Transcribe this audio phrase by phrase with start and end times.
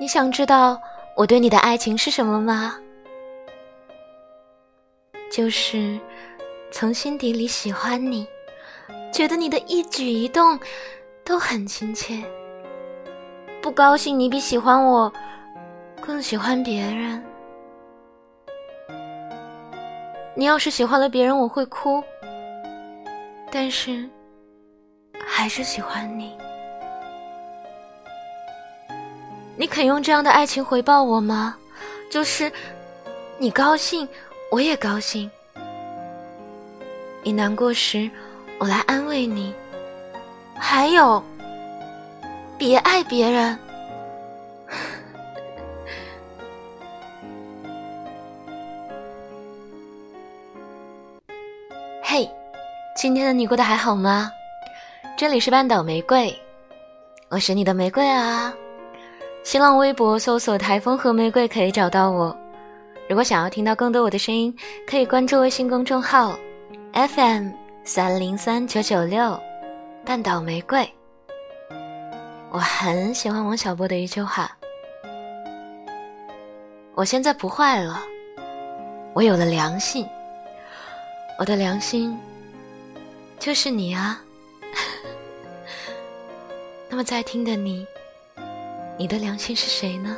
[0.00, 0.80] 你想知道
[1.16, 2.78] 我对你的爱情是什么吗？
[5.30, 5.98] 就是
[6.70, 8.26] 从心底里喜欢你，
[9.12, 10.58] 觉得你的一举一动
[11.24, 12.22] 都很亲切。
[13.62, 15.12] 不高兴你比喜欢我
[16.00, 17.22] 更喜欢别人。
[20.36, 22.02] 你要是喜欢了别人，我会哭，
[23.50, 24.08] 但是
[25.24, 26.36] 还是喜欢你。
[29.56, 31.56] 你肯用这样的爱情回报我吗？
[32.10, 32.52] 就是
[33.38, 34.08] 你高兴，
[34.50, 35.30] 我也高兴。
[37.22, 38.10] 你难过时，
[38.58, 39.54] 我来安慰你。
[40.56, 41.22] 还有，
[42.58, 43.56] 别爱别人。
[52.02, 52.28] 嘿，
[52.96, 54.32] 今天的你过得还好吗？
[55.16, 56.38] 这里是半岛玫瑰，
[57.28, 58.52] 我是你的玫瑰啊。
[59.44, 62.34] 新浪微博搜索“台风和玫瑰”可以找到我。
[63.10, 64.52] 如果想要听到更多我的声音，
[64.88, 66.34] 可以关注微信公众号
[66.94, 67.50] FM
[67.84, 69.38] 三零三九九六
[70.02, 70.90] 半岛玫瑰。
[72.50, 74.50] 我很喜欢王小波的一句话
[76.96, 78.02] ：“我现在不坏了，
[79.12, 80.06] 我有了良心。
[81.38, 82.18] 我的良心
[83.38, 84.22] 就是你啊。
[86.88, 87.86] ”那么在听的你。
[88.96, 90.16] 你的良心是谁呢？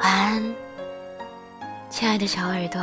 [0.00, 0.54] 晚安，
[1.90, 2.80] 亲爱的小耳朵。